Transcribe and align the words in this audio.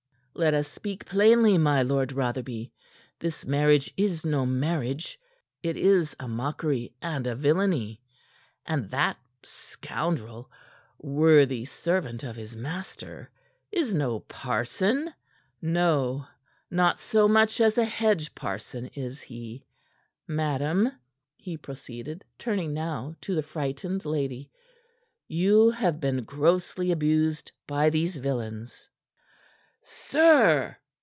"Let 0.33 0.53
us 0.55 0.69
speak 0.69 1.05
plainly, 1.05 1.57
my 1.59 1.83
Lord 1.83 2.13
Rotherby. 2.13 2.71
This 3.19 3.45
marriage 3.45 3.93
is 3.97 4.23
no 4.25 4.45
marriage. 4.45 5.19
It 5.61 5.75
is 5.77 6.15
a 6.21 6.27
mockery 6.27 6.95
and 7.01 7.27
a 7.27 7.35
villainy. 7.35 8.01
And 8.65 8.89
that 8.89 9.17
scoundrel 9.43 10.49
worthy 10.97 11.65
servant 11.65 12.23
of 12.23 12.37
his 12.37 12.55
master 12.55 13.29
is 13.73 13.93
no 13.93 14.21
parson; 14.21 15.13
no, 15.61 16.25
not 16.71 16.99
so 17.01 17.27
much 17.27 17.59
as 17.61 17.77
a 17.77 17.85
hedge 17.85 18.33
parson 18.33 18.87
is 18.95 19.21
he. 19.21 19.65
Madame," 20.27 20.91
he 21.35 21.55
proceeded, 21.57 22.23
turning 22.39 22.73
now 22.73 23.15
to 23.21 23.35
the 23.35 23.43
frightened 23.43 24.05
lady, 24.05 24.49
"you 25.27 25.69
have 25.71 25.99
been 25.99 26.23
grossly 26.23 26.89
abused 26.91 27.51
by 27.67 27.89
these 27.91 28.15
villains." 28.15 28.87
"Sir!" 29.83 30.77